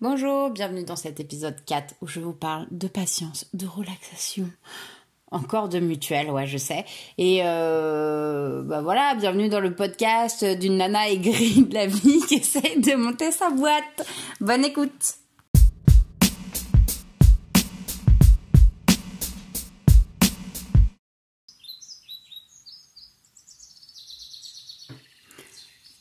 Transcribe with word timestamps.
Bonjour, 0.00 0.50
bienvenue 0.50 0.82
dans 0.82 0.96
cet 0.96 1.20
épisode 1.20 1.64
4 1.64 1.94
où 2.02 2.08
je 2.08 2.18
vous 2.18 2.32
parle 2.32 2.66
de 2.72 2.88
patience, 2.88 3.46
de 3.54 3.64
relaxation, 3.64 4.50
encore 5.30 5.68
de 5.68 5.78
mutuelle, 5.78 6.30
ouais, 6.32 6.48
je 6.48 6.58
sais. 6.58 6.84
Et 7.16 7.42
euh, 7.44 8.62
bah 8.64 8.82
voilà, 8.82 9.14
bienvenue 9.14 9.48
dans 9.48 9.60
le 9.60 9.72
podcast 9.72 10.44
d'une 10.44 10.78
nana 10.78 11.08
aigrie 11.08 11.62
de 11.62 11.74
la 11.74 11.86
vie 11.86 12.20
qui 12.26 12.34
essaie 12.34 12.76
de 12.76 12.96
monter 12.96 13.30
sa 13.30 13.50
boîte. 13.50 14.04
Bonne 14.40 14.64
écoute. 14.64 15.14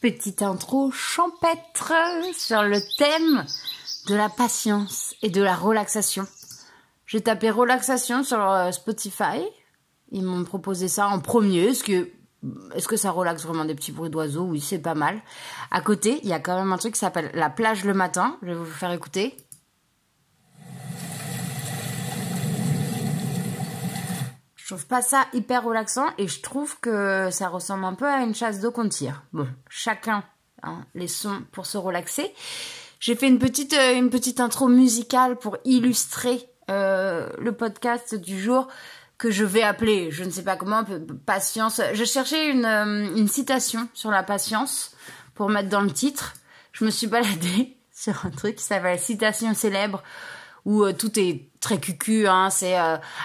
Petite 0.02 0.42
intro 0.42 0.92
champêtre 0.92 1.94
sur 2.36 2.64
le 2.64 2.80
thème 2.98 3.46
de 4.08 4.16
la 4.16 4.30
patience 4.30 5.16
et 5.22 5.30
de 5.30 5.42
la 5.42 5.56
relaxation. 5.56 6.28
J'ai 7.06 7.22
tapé 7.22 7.50
relaxation 7.50 8.24
sur 8.24 8.42
euh, 8.42 8.72
Spotify. 8.72 9.44
Ils 10.12 10.24
m'ont 10.24 10.44
proposé 10.44 10.88
ça 10.88 11.08
en 11.08 11.20
premier. 11.20 11.66
Est-ce 11.66 11.84
que, 11.84 12.10
est-ce 12.76 12.88
que 12.88 12.98
ça 12.98 13.12
relaxe 13.12 13.44
vraiment 13.44 13.66
des 13.66 13.76
petits 13.76 13.92
bruits 13.92 14.10
d'oiseaux? 14.10 14.44
Oui, 14.44 14.60
c'est 14.60 14.80
pas 14.80 14.96
mal. 14.96 15.22
À 15.72 15.82
côté, 15.82 16.20
il 16.24 16.30
y 16.30 16.34
a 16.34 16.40
quand 16.40 16.58
même 16.58 16.72
un 16.72 16.78
truc 16.78 16.94
qui 16.94 17.00
s'appelle 17.00 17.32
la 17.34 17.50
plage 17.50 17.86
le 17.86 17.94
matin. 17.94 18.38
Je 18.42 18.48
vais 18.48 18.56
vous 18.56 18.66
faire 18.66 18.92
écouter. 18.92 19.38
Je 24.56 24.68
trouve 24.68 24.88
pas 24.88 25.02
ça 25.02 25.26
hyper 25.34 25.64
relaxant 25.64 26.08
et 26.18 26.28
je 26.28 26.42
trouve 26.42 26.80
que 26.80 27.30
ça 27.32 27.50
ressemble 27.50 27.84
un 27.84 27.94
peu 27.96 28.08
à 28.08 28.22
une 28.22 28.34
chasse 28.34 28.60
d'eau 28.62 28.72
qu'on 28.72 28.88
tire. 28.88 29.24
Bon, 29.34 29.48
chacun 29.70 30.24
hein, 30.64 30.86
les 30.96 31.10
sons 31.10 31.44
pour 31.52 31.66
se 31.66 31.78
relaxer. 31.78 32.34
J'ai 33.04 33.16
fait 33.16 33.28
une 33.28 33.38
petite, 33.38 33.74
euh, 33.74 33.98
une 33.98 34.10
petite 34.10 34.40
intro 34.40 34.70
musicale 34.70 35.36
pour 35.36 35.58
illustrer 35.66 36.48
euh, 36.72 37.28
le 37.38 37.52
podcast 37.52 38.16
du 38.16 38.42
jour 38.42 38.70
que 39.18 39.30
je 39.30 39.44
vais 39.44 39.62
appeler, 39.62 40.10
je 40.10 40.24
ne 40.24 40.30
sais 40.30 40.42
pas 40.42 40.56
comment, 40.56 40.86
patience. 41.26 41.82
Je 41.94 42.06
cherchais 42.06 42.50
une, 42.50 42.64
euh, 42.64 43.14
une 43.18 43.28
citation 43.28 43.90
sur 43.94 44.10
la 44.10 44.24
patience 44.24 44.96
pour 45.36 45.50
mettre 45.50 45.68
dans 45.68 45.82
le 45.82 45.92
titre. 45.92 46.36
Je 46.72 46.86
me 46.86 46.90
suis 46.92 47.08
baladée 47.08 47.76
sur 47.94 48.26
un 48.26 48.30
truc 48.30 48.56
qui 48.56 48.64
s'appelle 48.64 48.98
citation 48.98 49.54
célèbre 49.54 50.02
où 50.64 50.90
tout 50.94 51.20
est 51.20 51.50
très 51.60 51.78
cucu, 51.78 52.26
hein, 52.26 52.50
c'est 52.50 52.78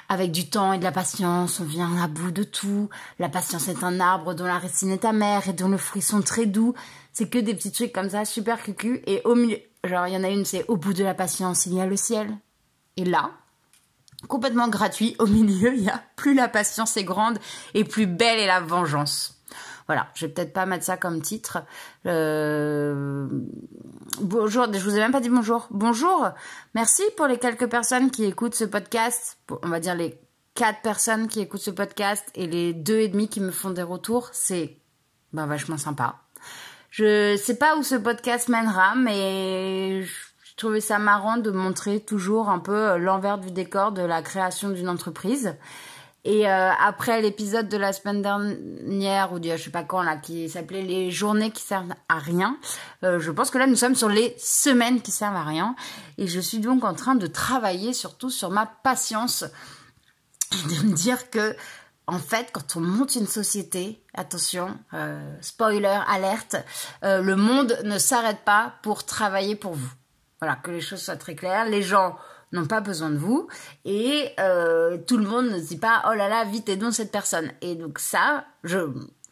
avec 0.08 0.32
du 0.32 0.50
temps 0.50 0.72
et 0.72 0.78
de 0.78 0.82
la 0.82 0.90
patience, 0.90 1.60
on 1.60 1.64
vient 1.64 2.02
à 2.02 2.08
bout 2.08 2.32
de 2.32 2.42
tout. 2.42 2.88
La 3.20 3.28
patience 3.28 3.68
est 3.68 3.84
un 3.84 4.00
arbre 4.00 4.34
dont 4.34 4.44
la 4.44 4.58
racine 4.58 4.90
est 4.90 5.04
amère 5.04 5.46
et 5.48 5.52
dont 5.52 5.68
le 5.68 5.76
fruit 5.76 6.02
sont 6.02 6.20
très 6.20 6.46
doux. 6.46 6.74
C'est 7.12 7.30
que 7.30 7.38
des 7.38 7.54
petits 7.54 7.70
trucs 7.70 7.92
comme 7.92 8.10
ça, 8.10 8.24
super 8.24 8.60
cucu. 8.60 9.02
Et 9.06 9.22
au 9.24 9.36
milieu, 9.36 9.58
Genre, 9.84 10.06
il 10.06 10.14
y 10.14 10.16
en 10.16 10.24
a 10.24 10.28
une, 10.28 10.44
c'est 10.44 10.64
au 10.68 10.76
bout 10.76 10.92
de 10.92 11.04
la 11.04 11.14
patience, 11.14 11.66
il 11.66 11.74
y 11.74 11.80
a 11.80 11.86
le 11.86 11.96
ciel. 11.96 12.36
Et 12.96 13.04
là, 13.04 13.30
complètement 14.26 14.68
gratuit, 14.68 15.14
au 15.18 15.26
milieu, 15.26 15.74
il 15.74 15.84
y 15.84 15.90
a 15.90 16.02
plus 16.16 16.34
la 16.34 16.48
patience 16.48 16.96
est 16.96 17.04
grande 17.04 17.38
et 17.74 17.84
plus 17.84 18.06
belle 18.06 18.38
est 18.38 18.46
la 18.46 18.60
vengeance. 18.60 19.38
Voilà, 19.86 20.08
je 20.14 20.26
vais 20.26 20.32
peut-être 20.32 20.52
pas 20.52 20.66
mettre 20.66 20.84
ça 20.84 20.98
comme 20.98 21.22
titre. 21.22 21.62
Euh... 22.04 23.26
Bonjour, 24.20 24.66
je 24.70 24.80
vous 24.80 24.96
ai 24.96 24.98
même 24.98 25.12
pas 25.12 25.20
dit 25.20 25.30
bonjour. 25.30 25.66
Bonjour, 25.70 26.28
merci 26.74 27.02
pour 27.16 27.26
les 27.26 27.38
quelques 27.38 27.70
personnes 27.70 28.10
qui 28.10 28.24
écoutent 28.24 28.54
ce 28.54 28.64
podcast. 28.64 29.38
On 29.62 29.68
va 29.68 29.80
dire 29.80 29.94
les 29.94 30.20
quatre 30.54 30.82
personnes 30.82 31.28
qui 31.28 31.40
écoutent 31.40 31.62
ce 31.62 31.70
podcast 31.70 32.28
et 32.34 32.46
les 32.46 32.74
deux 32.74 32.98
et 32.98 33.08
demi 33.08 33.28
qui 33.28 33.40
me 33.40 33.50
font 33.50 33.70
des 33.70 33.82
retours. 33.82 34.28
C'est 34.32 34.76
ben, 35.32 35.46
vachement 35.46 35.78
sympa. 35.78 36.16
Je 36.90 37.36
sais 37.36 37.56
pas 37.56 37.76
où 37.76 37.82
ce 37.82 37.94
podcast 37.94 38.48
mènera, 38.48 38.94
mais 38.94 40.02
je 40.02 40.56
trouvais 40.56 40.80
ça 40.80 40.98
marrant 40.98 41.36
de 41.36 41.50
montrer 41.50 42.00
toujours 42.00 42.48
un 42.48 42.58
peu 42.58 42.74
euh, 42.74 42.98
l'envers 42.98 43.38
du 43.38 43.50
décor 43.50 43.92
de 43.92 44.02
la 44.02 44.22
création 44.22 44.70
d'une 44.70 44.88
entreprise. 44.88 45.54
Et 46.24 46.48
euh, 46.48 46.70
après 46.80 47.22
l'épisode 47.22 47.68
de 47.68 47.76
la 47.76 47.92
semaine 47.92 48.22
dernière, 48.22 49.32
ou 49.32 49.38
de 49.38 49.50
je 49.50 49.62
sais 49.62 49.70
pas 49.70 49.84
quand 49.84 50.02
là, 50.02 50.16
qui 50.16 50.48
s'appelait 50.48 50.82
les 50.82 51.10
journées 51.10 51.52
qui 51.52 51.62
servent 51.62 51.94
à 52.08 52.18
rien, 52.18 52.58
euh, 53.04 53.20
je 53.20 53.30
pense 53.30 53.50
que 53.50 53.58
là 53.58 53.66
nous 53.66 53.76
sommes 53.76 53.94
sur 53.94 54.08
les 54.08 54.34
semaines 54.36 55.00
qui 55.00 55.10
servent 55.12 55.36
à 55.36 55.44
rien. 55.44 55.76
Et 56.18 56.26
je 56.26 56.40
suis 56.40 56.58
donc 56.58 56.84
en 56.84 56.94
train 56.94 57.14
de 57.14 57.26
travailler 57.26 57.92
surtout 57.92 58.30
sur 58.30 58.50
ma 58.50 58.66
patience, 58.66 59.44
de 60.52 60.86
me 60.88 60.92
dire 60.92 61.30
que 61.30 61.54
en 62.08 62.18
fait, 62.18 62.48
quand 62.52 62.76
on 62.76 62.80
monte 62.80 63.16
une 63.16 63.26
société, 63.26 64.02
attention, 64.14 64.78
euh, 64.94 65.36
spoiler, 65.42 66.00
alerte, 66.08 66.56
euh, 67.04 67.20
le 67.20 67.36
monde 67.36 67.78
ne 67.84 67.98
s'arrête 67.98 68.40
pas 68.46 68.72
pour 68.82 69.04
travailler 69.04 69.54
pour 69.54 69.74
vous. 69.74 69.92
Voilà, 70.40 70.56
que 70.56 70.70
les 70.70 70.80
choses 70.80 71.02
soient 71.02 71.16
très 71.16 71.34
claires. 71.34 71.66
Les 71.66 71.82
gens 71.82 72.16
n'ont 72.52 72.66
pas 72.66 72.80
besoin 72.80 73.10
de 73.10 73.18
vous 73.18 73.46
et 73.84 74.30
euh, 74.40 74.96
tout 75.06 75.18
le 75.18 75.26
monde 75.26 75.50
ne 75.50 75.58
dit 75.58 75.76
pas 75.76 76.02
oh 76.08 76.14
là 76.14 76.30
là 76.30 76.44
vite 76.44 76.70
aidons 76.70 76.92
cette 76.92 77.12
personne. 77.12 77.52
Et 77.60 77.74
donc 77.74 77.98
ça, 77.98 78.46
je 78.64 78.78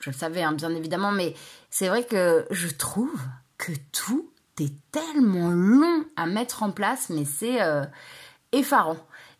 je 0.00 0.10
le 0.10 0.16
savais 0.16 0.42
hein, 0.42 0.52
bien 0.52 0.74
évidemment, 0.74 1.12
mais 1.12 1.34
c'est 1.70 1.88
vrai 1.88 2.04
que 2.04 2.46
je 2.50 2.68
trouve 2.68 3.18
que 3.56 3.72
tout 3.90 4.30
est 4.60 4.74
tellement 4.92 5.48
long 5.48 6.04
à 6.16 6.26
mettre 6.26 6.62
en 6.62 6.72
place, 6.72 7.08
mais 7.08 7.24
c'est 7.24 7.58
effarant. 8.52 8.98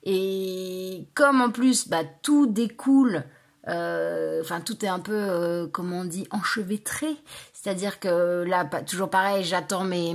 Et 0.08 1.08
comme 1.14 1.40
en 1.40 1.50
plus, 1.50 1.88
bah, 1.88 2.04
tout 2.22 2.46
découle, 2.46 3.24
euh, 3.66 4.40
enfin 4.40 4.60
tout 4.60 4.84
est 4.84 4.88
un 4.88 5.00
peu, 5.00 5.12
euh, 5.12 5.66
comment 5.66 5.98
on 5.98 6.04
dit, 6.04 6.28
enchevêtré. 6.30 7.08
C'est-à-dire 7.52 7.98
que 7.98 8.44
là, 8.44 8.64
toujours 8.86 9.10
pareil, 9.10 9.42
j'attends 9.42 9.82
mes, 9.82 10.14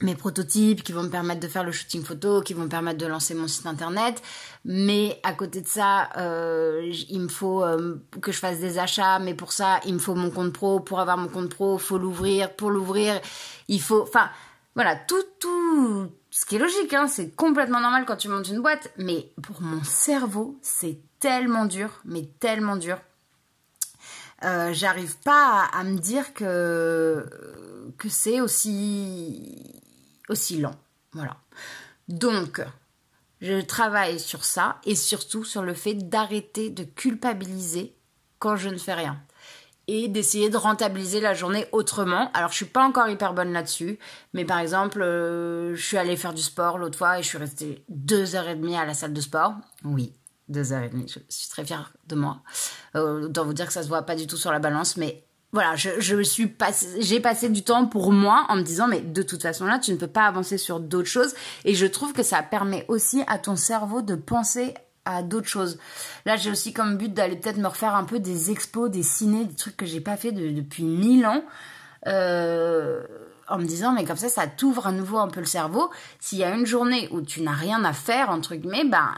mes 0.00 0.14
prototypes 0.14 0.82
qui 0.82 0.92
vont 0.92 1.02
me 1.02 1.10
permettre 1.10 1.40
de 1.40 1.48
faire 1.48 1.64
le 1.64 1.70
shooting 1.70 2.02
photo, 2.02 2.40
qui 2.40 2.54
vont 2.54 2.62
me 2.62 2.68
permettre 2.70 2.96
de 2.96 3.04
lancer 3.04 3.34
mon 3.34 3.46
site 3.46 3.66
internet. 3.66 4.22
Mais 4.64 5.20
à 5.22 5.34
côté 5.34 5.60
de 5.60 5.68
ça, 5.68 6.08
euh, 6.16 6.90
il 7.10 7.20
me 7.20 7.28
faut 7.28 7.62
que 8.22 8.32
je 8.32 8.38
fasse 8.38 8.58
des 8.58 8.78
achats, 8.78 9.18
mais 9.18 9.34
pour 9.34 9.52
ça, 9.52 9.80
il 9.84 9.92
me 9.92 9.98
faut 9.98 10.14
mon 10.14 10.30
compte 10.30 10.54
pro. 10.54 10.80
Pour 10.80 10.98
avoir 10.98 11.18
mon 11.18 11.28
compte 11.28 11.50
pro, 11.50 11.76
faut 11.76 11.98
l'ouvrir. 11.98 12.56
Pour 12.56 12.70
l'ouvrir, 12.70 13.20
il 13.68 13.82
faut, 13.82 14.00
enfin, 14.00 14.30
voilà, 14.74 14.96
tout, 14.96 15.22
tout, 15.38 16.10
ce 16.36 16.46
qui 16.46 16.56
est 16.56 16.58
logique, 16.58 16.92
hein, 16.92 17.06
c'est 17.06 17.30
complètement 17.30 17.78
normal 17.78 18.04
quand 18.06 18.16
tu 18.16 18.26
montes 18.26 18.48
une 18.48 18.60
boîte, 18.60 18.90
mais 18.98 19.30
pour 19.40 19.62
mon 19.62 19.84
cerveau, 19.84 20.58
c'est 20.62 20.98
tellement 21.20 21.64
dur, 21.64 22.00
mais 22.04 22.26
tellement 22.40 22.74
dur. 22.74 22.98
Euh, 24.42 24.72
j'arrive 24.72 25.16
pas 25.18 25.62
à, 25.72 25.84
me 25.84 25.96
dire 25.96 26.34
que, 26.34 27.24
c'est 28.08 28.40
aussi, 28.40 29.80
aussi 30.28 30.58
lent. 30.58 30.74
Voilà. 31.12 31.36
Donc, 32.08 32.60
je 33.40 33.60
travaille 33.60 34.18
sur 34.18 34.44
ça 34.44 34.80
et 34.84 34.96
surtout 34.96 35.44
sur 35.44 35.62
le 35.62 35.72
fait 35.72 35.94
d'arrêter 35.94 36.68
de 36.68 36.82
culpabiliser 36.82 37.94
quand 38.40 38.56
je 38.56 38.70
ne 38.70 38.78
fais 38.78 38.94
rien 38.94 39.22
et 39.88 40.08
d'essayer 40.08 40.50
de 40.50 40.56
rentabiliser 40.56 41.20
la 41.20 41.34
journée 41.34 41.66
autrement. 41.72 42.30
Alors 42.34 42.50
je 42.50 42.56
suis 42.56 42.64
pas 42.64 42.84
encore 42.84 43.08
hyper 43.08 43.34
bonne 43.34 43.52
là-dessus, 43.52 43.98
mais 44.32 44.44
par 44.44 44.58
exemple, 44.58 45.02
euh, 45.02 45.74
je 45.74 45.82
suis 45.82 45.96
allée 45.96 46.16
faire 46.16 46.34
du 46.34 46.42
sport 46.42 46.78
l'autre 46.78 46.98
fois 46.98 47.18
et 47.18 47.22
je 47.22 47.28
suis 47.28 47.38
restée 47.38 47.84
deux 47.88 48.36
heures 48.36 48.48
et 48.48 48.56
demie 48.56 48.76
à 48.76 48.84
la 48.84 48.94
salle 48.94 49.12
de 49.12 49.20
sport. 49.20 49.54
Oui, 49.84 50.12
deux 50.48 50.72
heures 50.72 50.82
et 50.82 50.88
demie. 50.88 51.06
Je 51.08 51.20
suis 51.28 51.48
très 51.48 51.64
fière 51.64 51.92
de 52.08 52.14
moi. 52.14 52.42
Euh, 52.96 53.26
autant 53.26 53.44
vous 53.44 53.54
dire 53.54 53.66
que 53.66 53.72
ça 53.72 53.82
se 53.82 53.88
voit 53.88 54.02
pas 54.02 54.16
du 54.16 54.26
tout 54.26 54.36
sur 54.36 54.52
la 54.52 54.58
balance, 54.58 54.96
mais 54.96 55.24
voilà, 55.54 55.76
je, 55.76 56.00
je 56.00 56.20
suis 56.22 56.52
j'ai 56.98 57.20
passé 57.20 57.48
du 57.48 57.62
temps 57.62 57.86
pour 57.86 58.12
moi 58.12 58.44
en 58.48 58.56
me 58.56 58.62
disant 58.62 58.88
mais 58.88 59.00
de 59.00 59.22
toute 59.22 59.40
façon 59.40 59.66
là 59.66 59.78
tu 59.78 59.92
ne 59.92 59.96
peux 59.96 60.08
pas 60.08 60.26
avancer 60.26 60.58
sur 60.58 60.80
d'autres 60.80 61.08
choses 61.08 61.32
et 61.64 61.76
je 61.76 61.86
trouve 61.86 62.12
que 62.12 62.24
ça 62.24 62.42
permet 62.42 62.84
aussi 62.88 63.22
à 63.28 63.38
ton 63.38 63.54
cerveau 63.54 64.02
de 64.02 64.16
penser 64.16 64.74
à 65.04 65.22
d'autres 65.22 65.48
choses. 65.48 65.78
Là, 66.24 66.36
j'ai 66.36 66.50
aussi 66.50 66.72
comme 66.72 66.96
but 66.96 67.12
d'aller 67.12 67.36
peut-être 67.36 67.58
me 67.58 67.68
refaire 67.68 67.94
un 67.94 68.04
peu 68.04 68.18
des 68.18 68.50
expos, 68.50 68.90
des 68.90 69.02
ciné, 69.02 69.44
des 69.44 69.54
trucs 69.54 69.76
que 69.76 69.86
j'ai 69.86 70.00
pas 70.00 70.16
fait 70.16 70.32
depuis 70.32 70.84
mille 70.84 71.26
ans. 71.26 71.42
Euh, 72.06 73.02
en 73.48 73.58
me 73.58 73.64
disant, 73.64 73.92
mais 73.92 74.04
comme 74.04 74.16
ça, 74.16 74.28
ça 74.28 74.46
t'ouvre 74.46 74.86
à 74.86 74.92
nouveau 74.92 75.18
un 75.18 75.28
peu 75.28 75.40
le 75.40 75.46
cerveau. 75.46 75.90
S'il 76.18 76.38
y 76.38 76.44
a 76.44 76.54
une 76.54 76.66
journée 76.66 77.08
où 77.12 77.20
tu 77.20 77.42
n'as 77.42 77.52
rien 77.52 77.84
à 77.84 77.92
faire, 77.92 78.30
entre 78.30 78.54
guillemets, 78.54 78.84
ben, 78.84 79.10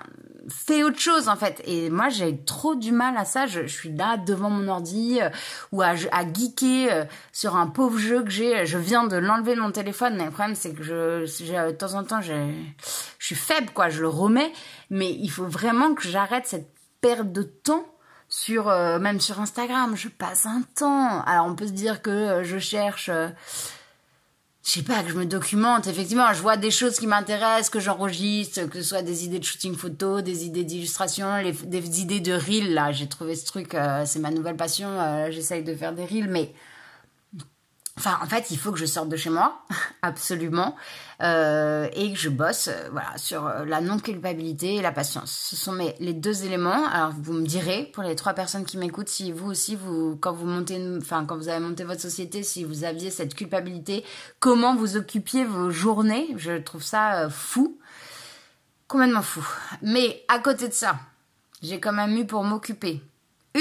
fais 0.48 0.82
autre 0.82 0.98
chose, 0.98 1.28
en 1.28 1.36
fait. 1.36 1.62
Et 1.64 1.90
moi, 1.90 2.08
j'ai 2.08 2.36
trop 2.44 2.74
du 2.74 2.92
mal 2.92 3.16
à 3.16 3.24
ça. 3.24 3.46
Je, 3.46 3.66
suis 3.66 3.92
là 3.92 4.16
devant 4.16 4.50
mon 4.50 4.68
ordi 4.68 5.20
euh, 5.20 5.28
ou 5.72 5.82
à, 5.82 5.94
geeker 5.94 6.88
euh, 6.90 7.04
sur 7.32 7.56
un 7.56 7.68
pauvre 7.68 7.98
jeu 7.98 8.22
que 8.22 8.30
j'ai. 8.30 8.66
Je 8.66 8.78
viens 8.78 9.06
de 9.06 9.16
l'enlever 9.16 9.54
de 9.54 9.60
mon 9.60 9.70
téléphone, 9.70 10.16
mais 10.16 10.24
le 10.24 10.30
problème, 10.30 10.56
c'est 10.56 10.72
que 10.72 10.82
je, 10.82 11.68
de 11.68 11.72
temps 11.72 11.94
en 11.94 12.04
temps, 12.04 12.20
je 12.20 12.32
suis 13.18 13.34
faible, 13.34 13.70
quoi. 13.72 13.88
Je 13.90 14.00
le 14.00 14.08
remets 14.08 14.52
mais 14.90 15.12
il 15.12 15.30
faut 15.30 15.46
vraiment 15.46 15.94
que 15.94 16.06
j'arrête 16.06 16.46
cette 16.46 16.68
perte 17.00 17.32
de 17.32 17.42
temps 17.42 17.86
sur 18.28 18.68
euh, 18.68 18.98
même 18.98 19.20
sur 19.20 19.40
Instagram, 19.40 19.96
je 19.96 20.08
passe 20.08 20.46
un 20.46 20.62
temps. 20.74 21.22
Alors 21.22 21.46
on 21.46 21.54
peut 21.54 21.66
se 21.66 21.72
dire 21.72 22.02
que 22.02 22.10
euh, 22.10 22.44
je 22.44 22.58
cherche 22.58 23.08
euh, 23.08 23.28
je 24.64 24.72
sais 24.72 24.82
pas, 24.82 25.04
que 25.04 25.10
je 25.10 25.14
me 25.14 25.26
documente, 25.26 25.86
effectivement, 25.86 26.32
je 26.32 26.42
vois 26.42 26.56
des 26.56 26.72
choses 26.72 26.98
qui 26.98 27.06
m'intéressent, 27.06 27.70
que 27.70 27.78
j'enregistre, 27.78 28.62
que 28.64 28.82
ce 28.82 28.88
soit 28.88 29.02
des 29.02 29.24
idées 29.24 29.38
de 29.38 29.44
shooting 29.44 29.76
photo, 29.76 30.22
des 30.22 30.44
idées 30.44 30.64
d'illustration, 30.64 31.40
des 31.40 32.00
idées 32.00 32.18
de 32.18 32.32
reel, 32.32 32.74
là, 32.74 32.90
j'ai 32.90 33.08
trouvé 33.08 33.36
ce 33.36 33.46
truc, 33.46 33.76
c'est 34.06 34.18
ma 34.18 34.32
nouvelle 34.32 34.56
passion, 34.56 34.88
j'essaye 35.30 35.62
de 35.62 35.72
faire 35.72 35.92
des 35.92 36.04
reels, 36.04 36.28
mais 36.28 36.52
Enfin, 37.98 38.18
en 38.22 38.26
fait, 38.26 38.50
il 38.50 38.58
faut 38.58 38.72
que 38.72 38.78
je 38.78 38.84
sorte 38.84 39.08
de 39.08 39.16
chez 39.16 39.30
moi, 39.30 39.64
absolument, 40.02 40.76
euh, 41.22 41.88
et 41.94 42.12
que 42.12 42.18
je 42.18 42.28
bosse, 42.28 42.68
euh, 42.68 42.88
voilà, 42.92 43.16
sur 43.16 43.46
euh, 43.46 43.64
la 43.64 43.80
non-culpabilité 43.80 44.74
et 44.74 44.82
la 44.82 44.92
patience. 44.92 45.30
Ce 45.30 45.56
sont 45.56 45.72
mes, 45.72 45.94
les 45.98 46.12
deux 46.12 46.44
éléments. 46.44 46.86
Alors, 46.88 47.12
vous 47.18 47.32
me 47.32 47.46
direz, 47.46 47.90
pour 47.94 48.02
les 48.02 48.14
trois 48.14 48.34
personnes 48.34 48.66
qui 48.66 48.76
m'écoutent, 48.76 49.08
si 49.08 49.32
vous 49.32 49.50
aussi, 49.50 49.76
vous, 49.76 50.18
quand 50.20 50.34
vous 50.34 51.48
avez 51.48 51.60
monté 51.60 51.84
votre 51.84 52.02
société, 52.02 52.42
si 52.42 52.64
vous 52.64 52.84
aviez 52.84 53.10
cette 53.10 53.34
culpabilité, 53.34 54.04
comment 54.40 54.76
vous 54.76 54.98
occupiez 54.98 55.46
vos 55.46 55.70
journées? 55.70 56.28
Je 56.36 56.58
trouve 56.58 56.82
ça 56.82 57.30
fou, 57.30 57.78
complètement 58.88 59.22
fou. 59.22 59.46
Mais 59.80 60.22
à 60.28 60.38
côté 60.38 60.68
de 60.68 60.74
ça, 60.74 60.98
j'ai 61.62 61.80
quand 61.80 61.94
même 61.94 62.14
eu 62.14 62.26
pour 62.26 62.44
m'occuper 62.44 63.00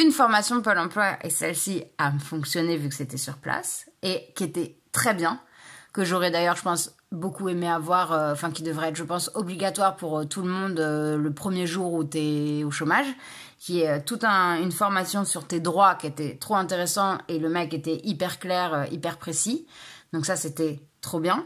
une 0.02 0.12
formation 0.12 0.62
Pôle 0.62 0.78
emploi 0.78 1.18
et 1.24 1.30
celle-ci 1.30 1.84
a 1.98 2.12
fonctionné 2.12 2.78
vu 2.78 2.90
que 2.90 2.96
c'était 2.96 3.18
sur 3.18 3.38
place 3.38 3.90
et 4.02 4.34
qui 4.36 4.44
était 4.44 4.80
très 4.92 5.14
bien, 5.14 5.40
que 5.94 6.04
j'aurais 6.04 6.32
d'ailleurs, 6.32 6.56
je 6.56 6.64
pense, 6.64 6.96
beaucoup 7.12 7.50
aimé 7.50 7.70
avoir, 7.70 8.12
euh, 8.12 8.34
enfin 8.34 8.52
qui 8.52 8.64
devrait 8.64 8.90
être, 8.90 8.96
je 8.96 9.04
pense, 9.04 9.32
obligatoire 9.36 9.96
pour 9.96 10.20
euh, 10.20 10.26
tout 10.26 10.42
le 10.42 10.50
monde 10.50 10.80
euh, 10.80 11.18
le 11.18 11.34
premier 11.34 11.66
jour 11.66 11.94
où 11.94 12.04
tu 12.04 12.18
es 12.18 12.64
au 12.64 12.72
chômage, 12.72 13.08
qui 13.58 13.82
est 13.82 14.04
toute 14.04 14.24
une 14.26 14.72
formation 14.72 15.24
sur 15.24 15.48
tes 15.48 15.60
droits 15.60 15.96
qui 15.96 16.08
était 16.08 16.36
trop 16.38 16.56
intéressant 16.56 17.18
et 17.28 17.40
le 17.40 17.50
mec 17.50 17.74
était 17.74 18.02
hyper 18.04 18.40
clair, 18.40 18.88
hyper 18.92 19.18
précis. 19.18 19.66
Donc 20.14 20.26
ça, 20.26 20.36
c'était 20.36 20.82
trop 21.02 21.20
bien. 21.20 21.46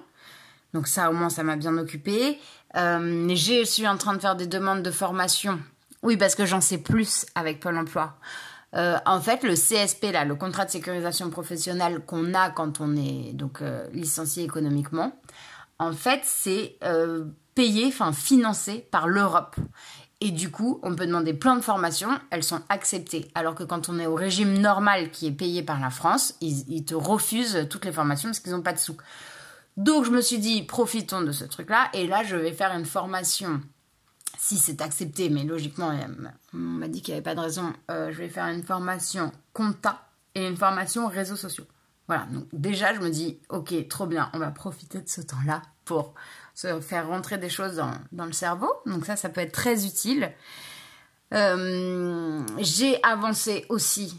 Donc 0.74 0.88
ça, 0.88 1.10
au 1.10 1.14
moins, 1.14 1.30
ça 1.30 1.44
m'a 1.44 1.56
bien 1.56 1.78
occupé. 1.78 2.40
je 2.74 3.64
suis 3.66 3.88
en 3.88 3.98
train 3.98 4.16
de 4.16 4.20
faire 4.20 4.36
des 4.36 4.48
demandes 4.48 4.84
de 4.84 4.92
formation 4.92 5.60
oui, 6.04 6.18
parce 6.18 6.36
que 6.36 6.46
j'en 6.46 6.62
sais 6.62 6.78
plus 6.78 7.26
avec 7.36 7.60
Pôle 7.60 7.78
emploi. 7.78 8.16
Euh, 8.76 8.98
en 9.06 9.20
fait, 9.20 9.44
le 9.44 9.56
CSP, 9.56 10.12
là, 10.12 10.26
le 10.26 10.36
contrat 10.36 10.66
de 10.66 10.72
sécurisation 10.72 11.30
professionnelle 11.30 12.02
qu'on 12.06 12.34
a 12.34 12.50
quand 12.50 12.80
on 12.82 12.96
est 12.96 13.34
donc 13.34 13.62
euh, 13.62 13.88
licencié 13.94 14.44
économiquement, 14.44 15.12
en 15.80 15.94
fait, 15.94 16.22
c'est 16.24 16.78
euh, 16.84 17.26
payé, 17.56 17.88
enfin 17.88 18.14
financé 18.14 18.88
par 18.92 19.08
l'Europe. 19.08 19.56
Et 20.22 20.32
du 20.32 20.52
coup, 20.52 20.80
on 20.84 20.96
peut 20.96 21.08
demander 21.08 21.34
plein 21.34 21.56
de 21.56 21.62
formations, 21.62 22.10
elles 22.30 22.44
sont 22.44 22.62
acceptées. 22.70 23.30
Alors 23.36 23.56
que 23.56 23.64
quand 23.64 23.90
on 23.90 24.00
est 24.00 24.06
au 24.06 24.16
régime 24.16 24.58
normal 24.58 25.12
qui 25.12 25.28
est 25.28 25.32
payé 25.32 25.64
par 25.64 25.80
la 25.80 25.90
France, 25.90 26.36
ils, 26.42 26.70
ils 26.70 26.84
te 26.84 26.94
refusent 26.94 27.68
toutes 27.70 27.86
les 27.86 27.94
formations 27.94 28.30
parce 28.30 28.40
qu'ils 28.40 28.52
n'ont 28.52 28.62
pas 28.62 28.74
de 28.74 28.80
sous. 28.80 28.98
Donc 29.78 30.04
je 30.04 30.12
me 30.12 30.20
suis 30.20 30.40
dit, 30.40 30.62
profitons 30.64 31.22
de 31.22 31.32
ce 31.32 31.46
truc-là. 31.46 31.90
Et 31.94 32.06
là, 32.06 32.24
je 32.24 32.36
vais 32.36 32.52
faire 32.52 32.74
une 32.74 32.86
formation 32.86 33.62
si 34.40 34.58
c'est 34.58 34.82
accepté, 34.82 35.30
mais 35.30 35.44
logiquement, 35.44 35.94
on 36.54 36.58
m'a 36.58 36.88
dit 36.88 37.02
qu'il 37.02 37.14
n'y 37.14 37.18
avait 37.18 37.24
pas 37.24 37.36
de 37.36 37.42
raison, 37.42 37.74
euh, 37.92 38.10
je 38.12 38.18
vais 38.18 38.30
faire 38.30 38.46
une 38.46 38.64
formation 38.64 39.34
compta 39.52 40.08
et 40.34 40.48
une 40.48 40.56
formation 40.56 41.08
réseaux 41.08 41.36
sociaux. 41.36 41.66
Voilà, 42.08 42.26
donc 42.32 42.46
déjà, 42.54 42.94
je 42.94 43.02
me 43.02 43.10
dis, 43.10 43.38
ok, 43.50 43.88
trop 43.90 44.08
bien, 44.08 44.30
on 44.34 44.40
va 44.40 44.50
profiter 44.50 45.02
de 45.02 45.10
ce 45.10 45.20
temps-là 45.20 45.62
pour 45.84 46.14
se 46.56 46.80
faire 46.80 47.10
rentrer 47.10 47.38
des 47.38 47.50
choses 47.50 47.76
dans, 48.12 48.26
le 48.26 48.32
cerveau. 48.32 48.72
Donc 48.86 49.06
ça, 49.06 49.18
ça 49.18 49.28
peut 49.28 49.42
être 49.42 49.52
très 49.52 49.86
utile. 49.86 50.32
Euh, 51.34 52.42
j'ai 52.60 53.04
avancé 53.04 53.66
aussi 53.68 54.18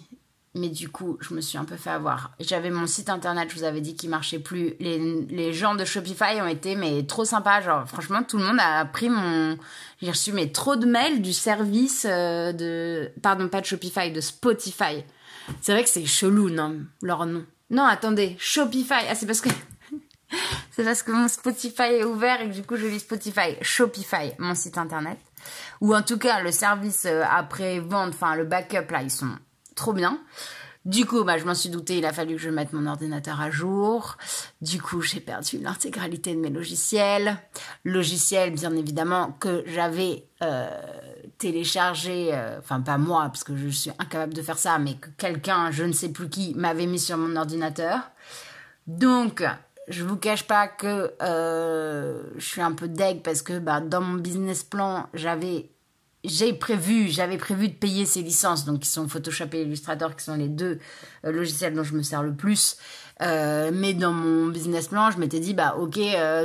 mais 0.55 0.69
du 0.69 0.88
coup, 0.88 1.17
je 1.20 1.32
me 1.32 1.41
suis 1.41 1.58
un 1.58 1.64
peu 1.64 1.76
fait 1.76 1.91
avoir. 1.91 2.32
J'avais 2.41 2.70
mon 2.70 2.88
site 2.88 3.08
internet, 3.08 3.49
je 3.50 3.55
vous 3.55 3.62
avais 3.62 3.81
dit 3.81 3.94
qu'il 3.94 4.11
marchait 4.11 4.41
plus. 4.41 4.75
Les, 4.81 4.99
les, 5.29 5.52
gens 5.52 5.76
de 5.76 5.85
Shopify 5.85 6.41
ont 6.41 6.49
été 6.49 6.75
mais 6.75 7.05
trop 7.05 7.25
sympas. 7.25 7.61
Genre, 7.61 7.87
franchement, 7.87 8.25
tout 8.25 8.37
le 8.37 8.44
monde 8.44 8.58
a 8.61 8.85
pris 8.85 9.08
mon. 9.08 9.56
J'ai 10.02 10.11
reçu 10.11 10.32
mais 10.32 10.50
trop 10.50 10.75
de 10.75 10.87
mails 10.87 11.23
du 11.23 11.32
service 11.32 12.05
euh, 12.08 12.52
de. 12.52 13.12
Pardon, 13.23 13.49
pas 13.49 13.61
de 13.61 13.67
Shopify, 13.67 14.11
de 14.11 14.20
Spotify. 14.20 15.05
C'est 15.61 15.73
vrai 15.73 15.85
que 15.85 15.91
c'est 15.91 16.05
chelou, 16.05 16.50
non 16.50 16.81
Leur 17.00 17.26
nom. 17.26 17.44
Non, 17.70 17.85
attendez, 17.85 18.37
Shopify. 18.41 19.06
Ah, 19.08 19.14
c'est 19.14 19.26
parce 19.26 19.41
que. 19.41 19.50
c'est 20.73 20.82
parce 20.82 21.05
que 21.05 21.12
mon 21.12 21.29
Spotify 21.29 21.82
est 21.82 22.05
ouvert 22.05 22.41
et 22.41 22.49
que 22.49 22.55
du 22.55 22.64
coup, 22.64 22.75
je 22.75 22.87
lis 22.87 22.99
Spotify. 22.99 23.56
Shopify, 23.62 24.32
mon 24.38 24.56
site 24.56 24.79
internet. 24.79 25.19
Ou 25.81 25.94
en 25.94 26.02
tout 26.02 26.19
cas, 26.19 26.43
le 26.43 26.50
service 26.50 27.06
euh, 27.06 27.23
après-vente, 27.31 28.14
enfin, 28.14 28.35
le 28.35 28.44
backup, 28.44 28.91
là, 28.91 29.02
ils 29.02 29.12
sont 29.12 29.31
trop 29.75 29.93
bien. 29.93 30.20
Du 30.87 31.05
coup, 31.05 31.25
bah, 31.25 31.37
je 31.37 31.44
m'en 31.44 31.55
suis 31.55 31.69
douté, 31.69 31.99
il 31.99 32.06
a 32.06 32.12
fallu 32.12 32.37
que 32.37 32.40
je 32.40 32.49
mette 32.49 32.72
mon 32.72 32.87
ordinateur 32.87 33.38
à 33.38 33.50
jour. 33.50 34.17
Du 34.62 34.81
coup, 34.81 35.02
j'ai 35.02 35.20
perdu 35.20 35.58
l'intégralité 35.58 36.34
de 36.34 36.40
mes 36.40 36.49
logiciels. 36.49 37.37
Logiciels, 37.84 38.55
bien 38.55 38.75
évidemment, 38.75 39.37
que 39.40 39.62
j'avais 39.67 40.25
euh, 40.43 40.70
téléchargé, 41.37 42.31
euh, 42.32 42.58
enfin 42.61 42.81
pas 42.81 42.96
moi, 42.96 43.25
parce 43.25 43.44
que 43.44 43.55
je 43.55 43.69
suis 43.69 43.90
incapable 43.99 44.32
de 44.32 44.40
faire 44.40 44.56
ça, 44.56 44.78
mais 44.78 44.94
que 44.94 45.11
quelqu'un, 45.19 45.70
je 45.70 45.84
ne 45.84 45.93
sais 45.93 46.08
plus 46.08 46.31
qui, 46.31 46.55
m'avait 46.55 46.87
mis 46.87 46.99
sur 46.99 47.19
mon 47.19 47.37
ordinateur. 47.37 48.11
Donc, 48.87 49.44
je 49.88 50.02
vous 50.02 50.16
cache 50.16 50.44
pas 50.44 50.66
que 50.66 51.12
euh, 51.20 52.23
je 52.37 52.44
suis 52.46 52.62
un 52.62 52.73
peu 52.73 52.88
deg 52.88 53.23
parce 53.23 53.43
que 53.43 53.58
bah, 53.58 53.81
dans 53.81 54.00
mon 54.00 54.14
business 54.14 54.64
plan, 54.64 55.08
j'avais 55.12 55.70
j'ai 56.25 56.52
prévu, 56.52 57.08
j'avais 57.08 57.38
prévu 57.38 57.69
de 57.69 57.75
payer 57.75 58.05
ces 58.05 58.22
licences, 58.22 58.64
donc 58.64 58.81
qui 58.81 58.88
sont 58.88 59.08
Photoshop 59.08 59.46
et 59.52 59.62
Illustrator, 59.62 60.14
qui 60.17 60.25
sont 60.25 60.37
les 60.37 60.49
deux 60.49 60.78
euh, 61.25 61.32
logiciels 61.32 61.75
dont 61.75 61.82
je 61.82 61.94
me 61.94 62.02
sers 62.02 62.22
le 62.22 62.34
plus. 62.34 62.76
Euh, 63.22 63.70
mais 63.72 63.93
dans 63.93 64.12
mon 64.12 64.46
business 64.46 64.88
plan, 64.88 65.11
je 65.11 65.19
m'étais 65.19 65.40
dit, 65.40 65.52
bah 65.55 65.76
ok, 65.78 65.99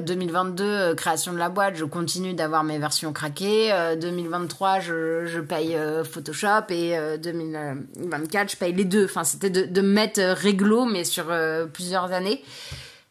2022, 0.03 0.63
euh, 0.63 0.95
création 0.95 1.33
de 1.33 1.37
la 1.37 1.49
boîte, 1.49 1.75
je 1.75 1.85
continue 1.85 2.33
d'avoir 2.33 2.63
mes 2.63 2.79
versions 2.79 3.11
craquées. 3.13 3.71
2023, 3.99 4.79
je, 4.79 5.39
paye 5.41 5.77
Photoshop 6.09 6.69
et 6.69 6.97
2024, 7.17 8.51
je 8.51 8.57
paye 8.57 8.73
les 8.73 8.85
deux. 8.85 9.05
Enfin, 9.05 9.23
c'était 9.23 9.49
de, 9.49 9.63
de 9.65 9.81
mettre 9.81 10.21
réglo, 10.21 10.85
mais 10.85 11.03
sur 11.03 11.25
plusieurs 11.73 12.11
années. 12.11 12.41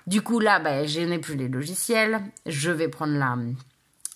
Du 0.07 0.21
coup, 0.21 0.41
là, 0.41 0.59
bah, 0.59 0.85
je 0.87 1.01
n'ai 1.01 1.19
plus 1.19 1.37
les 1.37 1.49
logiciels. 1.49 2.21
Je 2.47 2.71
vais 2.71 2.89
prendre 2.89 3.15
la 3.19 3.37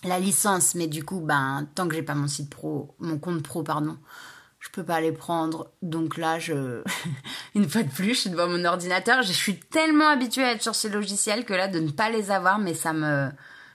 la 0.04 0.18
licence, 0.18 0.74
mais 0.74 0.86
du 0.86 1.04
coup, 1.04 1.20
ben, 1.20 1.66
tant 1.74 1.88
que 1.88 1.94
j'ai 1.94 2.02
pas 2.02 2.14
mon 2.14 2.28
site 2.28 2.50
pro, 2.50 2.94
mon 3.00 3.18
compte 3.18 3.42
pro, 3.42 3.62
pardon, 3.62 3.98
je 4.60 4.68
peux 4.70 4.84
pas 4.84 5.00
les 5.00 5.12
prendre. 5.12 5.70
Donc 5.82 6.16
là, 6.16 6.38
je, 6.38 6.82
une 7.54 7.68
fois 7.68 7.82
de 7.82 7.90
plus, 7.90 8.14
je 8.14 8.20
suis 8.20 8.30
devant 8.30 8.48
mon 8.48 8.64
ordinateur. 8.64 9.22
Je 9.22 9.32
suis 9.32 9.58
tellement 9.58 10.08
habituée 10.08 10.44
à 10.44 10.52
être 10.52 10.62
sur 10.62 10.74
ces 10.74 10.88
logiciels 10.88 11.44
que 11.44 11.54
là, 11.54 11.68
de 11.68 11.80
ne 11.80 11.90
pas 11.90 12.10
les 12.10 12.30
avoir, 12.30 12.58
mais 12.58 12.74
ça 12.74 12.92
me, 12.92 13.30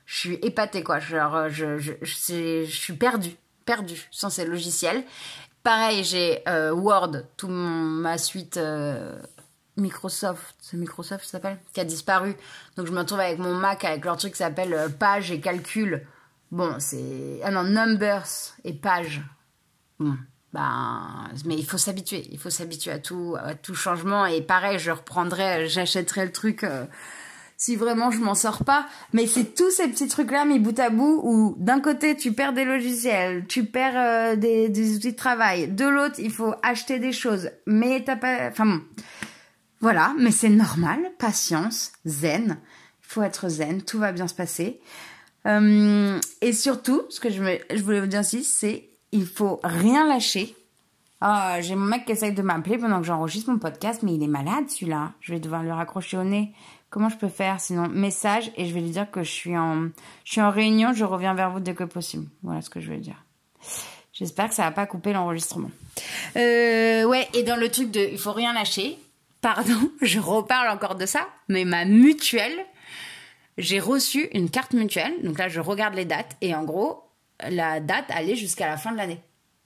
je 0.05 0.19
suis 0.19 0.35
épatée, 0.41 0.83
quoi. 0.83 0.99
Genre, 0.99 1.49
je, 1.49 1.77
je, 1.77 1.93
je, 2.01 2.65
suis 2.65 2.93
perdue, 2.93 3.35
perdue 3.65 4.07
sans 4.11 4.29
ces 4.29 4.45
logiciels. 4.45 5.03
Pareil, 5.63 6.03
j'ai 6.03 6.41
euh, 6.47 6.71
Word, 6.71 7.23
toute 7.37 7.49
ma 7.49 8.17
suite 8.17 8.57
euh, 8.57 9.17
Microsoft, 9.77 10.55
c'est 10.59 10.77
Microsoft 10.77 11.25
ça 11.25 11.31
s'appelle, 11.31 11.57
qui 11.73 11.79
a 11.79 11.85
disparu. 11.85 12.35
Donc 12.75 12.85
je 12.85 12.91
me 12.91 12.99
retrouve 12.99 13.19
avec 13.19 13.39
mon 13.39 13.55
Mac 13.55 13.85
avec 13.85 14.05
leur 14.05 14.17
truc 14.17 14.33
qui 14.33 14.39
s'appelle 14.39 14.73
euh, 14.73 14.89
page 14.89 15.31
et 15.31 15.39
calcul. 15.39 16.05
Bon, 16.53 16.75
c'est 16.77 17.39
ah 17.43 17.49
non 17.49 17.63
numbers 17.63 18.27
et 18.63 18.73
page. 18.73 19.23
Bon, 19.99 20.15
ben 20.53 21.27
mais 21.45 21.55
il 21.55 21.65
faut 21.65 21.79
s'habituer, 21.79 22.27
il 22.31 22.37
faut 22.37 22.51
s'habituer 22.51 22.91
à 22.91 22.99
tout 22.99 23.35
à 23.43 23.55
tout 23.55 23.73
changement 23.73 24.27
et 24.27 24.39
pareil, 24.39 24.77
je 24.77 24.91
reprendrai, 24.91 25.67
j'achèterai 25.67 26.25
le 26.25 26.31
truc 26.31 26.63
euh, 26.63 26.85
si 27.57 27.75
vraiment 27.75 28.11
je 28.11 28.19
m'en 28.19 28.35
sors 28.35 28.63
pas. 28.63 28.85
Mais 29.13 29.25
c'est 29.25 29.55
tous 29.55 29.71
ces 29.71 29.87
petits 29.87 30.07
trucs 30.07 30.29
là 30.29 30.45
mis 30.45 30.59
bout 30.59 30.79
à 30.79 30.91
bout 30.91 31.21
où 31.23 31.55
d'un 31.57 31.79
côté 31.79 32.15
tu 32.15 32.33
perds 32.33 32.53
des 32.53 32.65
logiciels, 32.65 33.47
tu 33.47 33.65
perds 33.65 33.97
euh, 33.97 34.35
des, 34.35 34.69
des 34.69 34.95
outils 34.95 35.13
de 35.13 35.17
travail, 35.17 35.69
de 35.69 35.85
l'autre 35.87 36.19
il 36.19 36.31
faut 36.31 36.53
acheter 36.61 36.99
des 36.99 37.13
choses, 37.13 37.49
mais 37.65 38.03
t'as 38.05 38.15
pas, 38.15 38.49
enfin 38.49 38.67
bon 38.67 38.81
voilà, 39.81 40.13
mais 40.19 40.31
c'est 40.31 40.49
normal, 40.49 40.99
patience, 41.17 41.93
zen. 42.05 42.59
Il 43.01 43.07
faut 43.07 43.23
être 43.23 43.49
zen, 43.49 43.81
tout 43.81 43.97
va 43.97 44.11
bien 44.11 44.27
se 44.27 44.35
passer. 44.35 44.79
Euh, 45.45 46.19
et 46.41 46.53
surtout, 46.53 47.03
ce 47.09 47.19
que 47.19 47.29
je, 47.29 47.39
voulais 47.81 47.99
vous 47.99 48.07
dire 48.07 48.21
aussi, 48.21 48.43
c'est 48.43 48.89
il 49.11 49.25
faut 49.25 49.59
rien 49.63 50.07
lâcher. 50.07 50.55
Oh, 51.21 51.55
j'ai 51.61 51.75
mon 51.75 51.85
mec 51.85 52.05
qui 52.05 52.11
essaye 52.11 52.33
de 52.33 52.41
m'appeler 52.41 52.77
pendant 52.77 52.99
que 52.99 53.05
j'enregistre 53.05 53.51
mon 53.51 53.59
podcast, 53.59 54.03
mais 54.03 54.15
il 54.15 54.23
est 54.23 54.27
malade 54.27 54.69
celui-là. 54.69 55.11
Je 55.21 55.33
vais 55.33 55.39
devoir 55.39 55.63
le 55.63 55.71
raccrocher 55.71 56.17
au 56.17 56.23
nez. 56.23 56.53
Comment 56.89 57.09
je 57.09 57.17
peux 57.17 57.29
faire 57.29 57.59
Sinon, 57.59 57.87
message 57.87 58.51
et 58.57 58.65
je 58.65 58.73
vais 58.73 58.81
lui 58.81 58.89
dire 58.89 59.09
que 59.09 59.23
je 59.23 59.31
suis 59.31 59.57
en, 59.57 59.89
je 60.25 60.31
suis 60.31 60.41
en 60.41 60.51
réunion, 60.51 60.93
je 60.93 61.05
reviens 61.05 61.33
vers 61.33 61.49
vous 61.49 61.59
dès 61.59 61.73
que 61.73 61.85
possible. 61.85 62.27
Voilà 62.43 62.61
ce 62.61 62.69
que 62.69 62.79
je 62.79 62.89
vais 62.89 62.99
dire. 62.99 63.23
J'espère 64.11 64.49
que 64.49 64.55
ça 64.55 64.63
va 64.63 64.71
pas 64.71 64.85
couper 64.85 65.11
l'enregistrement. 65.11 65.71
Euh, 66.35 67.03
ouais, 67.05 67.27
et 67.33 67.43
dans 67.43 67.55
le 67.55 67.69
truc 67.69 67.89
de 67.89 67.99
il 67.99 68.19
faut 68.19 68.31
rien 68.31 68.53
lâcher, 68.53 68.99
pardon, 69.41 69.89
je 70.01 70.19
reparle 70.19 70.69
encore 70.69 70.95
de 70.95 71.05
ça, 71.05 71.27
mais 71.49 71.65
ma 71.65 71.85
mutuelle, 71.85 72.65
j'ai 73.57 73.79
reçu 73.79 74.29
une 74.33 74.49
carte 74.49 74.73
mutuelle. 74.73 75.13
Donc 75.23 75.37
là, 75.37 75.49
je 75.49 75.59
regarde 75.59 75.95
les 75.95 76.05
dates 76.05 76.35
et 76.41 76.55
en 76.55 76.63
gros, 76.63 77.03
la 77.49 77.79
date 77.79 78.05
allait 78.09 78.35
jusqu'à 78.35 78.67
la 78.67 78.77
fin 78.77 78.91
de 78.91 78.97
l'année. 78.97 79.19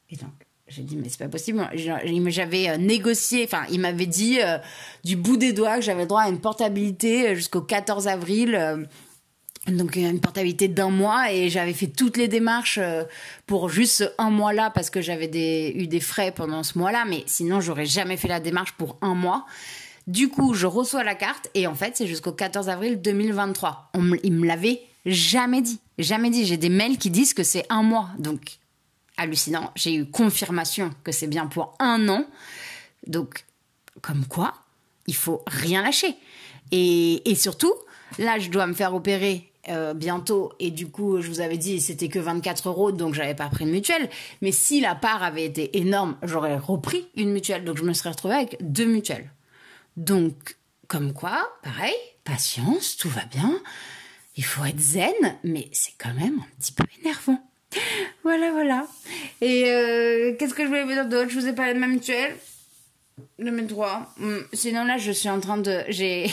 Et 0.10 0.16
donc, 0.16 0.32
j'ai 0.68 0.84
dit, 0.84 0.98
mais 0.98 1.08
c'est 1.10 1.20
pas 1.20 1.30
possible. 1.30 1.68
J'avais 1.74 2.70
euh, 2.70 2.78
négocié, 2.78 3.46
enfin, 3.46 3.64
il 3.72 3.80
m'avait 3.80 4.06
dit 4.06 4.40
euh, 4.42 4.58
du 5.04 5.16
bout 5.16 5.38
des 5.38 5.54
doigts 5.54 5.78
que 5.78 5.82
j'avais 5.82 6.06
droit 6.06 6.24
à 6.24 6.30
une 6.30 6.40
portabilité 6.40 7.30
euh, 7.30 7.36
jusqu'au 7.36 7.62
14 7.62 8.08
avril. 8.08 8.88
donc, 9.68 9.96
une 9.96 10.20
portabilité 10.20 10.68
d'un 10.68 10.90
mois 10.90 11.32
et 11.32 11.50
j'avais 11.50 11.74
fait 11.74 11.88
toutes 11.88 12.18
les 12.18 12.28
démarches 12.28 12.80
pour 13.46 13.70
juste 13.70 14.14
un 14.18 14.30
mois 14.30 14.54
là 14.54 14.70
parce 14.70 14.90
que 14.90 15.02
j'avais 15.02 15.28
eu 15.76 15.88
des 15.88 16.00
frais 16.00 16.32
pendant 16.32 16.64
ce 16.64 16.78
mois 16.78 16.92
là. 16.92 17.06
Mais 17.06 17.24
sinon, 17.26 17.62
j'aurais 17.62 17.86
jamais 17.86 18.18
fait 18.18 18.30
la 18.30 18.40
démarche 18.40 18.74
pour 18.74 18.98
un 19.02 19.14
mois. 19.14 19.46
Du 20.08 20.30
coup, 20.30 20.54
je 20.54 20.66
reçois 20.66 21.04
la 21.04 21.16
carte 21.16 21.50
et 21.54 21.68
en 21.68 21.76
fait, 21.76 21.98
c'est 21.98 22.08
jusqu'au 22.08 22.32
14 22.32 22.70
avril 22.70 23.02
2023. 23.02 23.92
On 23.94 24.02
me, 24.02 24.26
il 24.26 24.34
me 24.34 24.48
l'avait 24.48 24.82
jamais 25.06 25.62
dit. 25.62 25.80
Jamais 25.98 26.30
dit. 26.30 26.46
J'ai 26.46 26.56
des 26.56 26.70
mails 26.70 26.98
qui 26.98 27.10
disent 27.10 27.34
que 27.34 27.44
c'est 27.44 27.66
un 27.70 27.84
mois. 27.84 28.10
Donc, 28.18 28.58
hallucinant. 29.18 29.72
J'ai 29.76 29.94
eu 29.96 30.06
confirmation 30.06 30.92
que 31.04 31.12
c'est 31.12 31.28
bien 31.28 31.48
pour 31.48 31.74
un 31.80 32.08
an. 32.08 32.26
Donc, 33.06 33.46
comme 34.02 34.26
quoi, 34.26 34.54
il 35.08 35.16
faut 35.16 35.44
rien 35.46 35.82
lâcher. 35.82 36.16
Et, 36.72 37.30
et 37.30 37.36
surtout, 37.36 37.74
là, 38.18 38.40
je 38.40 38.50
dois 38.50 38.66
me 38.66 38.74
faire 38.74 38.94
opérer 38.94 39.52
euh, 39.70 39.94
bientôt 39.94 40.54
et 40.62 40.72
du 40.72 40.88
coup 40.88 41.20
je 41.20 41.28
vous 41.28 41.42
avais 41.42 41.58
dit 41.58 41.82
c'était 41.82 42.08
que 42.08 42.20
24 42.20 42.70
euros 42.70 42.94
donc 42.94 43.14
j'avais 43.14 43.36
pas 43.36 43.50
pris 43.50 43.66
une 43.66 43.72
mutuelle 43.72 44.10
mais 44.42 44.54
si 44.54 44.80
la 44.80 44.96
part 44.96 45.24
avait 45.24 45.44
été 45.44 45.78
énorme 45.78 46.16
j'aurais 46.24 46.56
repris 46.58 47.10
une 47.18 47.34
mutuelle 47.34 47.66
donc 47.66 47.76
je 47.76 47.84
me 47.84 47.92
serais 47.92 48.12
retrouvée 48.12 48.36
avec 48.36 48.56
deux 48.62 48.86
mutuelles 48.86 49.30
donc 49.98 50.56
comme 50.88 51.14
quoi 51.14 51.50
pareil 51.64 51.96
patience 52.24 52.96
tout 52.96 53.10
va 53.10 53.26
bien. 53.26 53.62
Il 54.36 54.46
faut 54.46 54.64
être 54.64 54.80
zen 54.80 55.14
mais 55.44 55.68
c'est 55.74 55.94
quand 55.98 56.14
même 56.14 56.40
un 56.40 56.60
petit 56.60 56.72
peu 56.72 56.86
énervant. 57.02 57.44
Voilà 58.24 58.52
voilà. 58.52 58.88
Et 59.42 59.66
euh, 59.70 60.36
qu'est-ce 60.38 60.54
que 60.54 60.64
je 60.64 60.68
voulais 60.68 60.84
vous 60.84 60.92
dire 60.92 61.08
d'autre? 61.08 61.30
Je 61.30 61.40
vous 61.40 61.48
ai 61.48 61.54
parlé 61.54 61.74
de 61.74 61.80
ma 61.80 61.88
mutuelle 61.88 62.36
de 63.40 63.50
mes 63.50 63.64
droits. 63.64 64.14
Hum, 64.20 64.46
sinon 64.54 64.86
là 64.86 64.98
je 64.98 65.12
suis 65.12 65.30
en 65.30 65.40
train 65.40 65.58
de 65.58 65.84
j'ai 65.90 66.30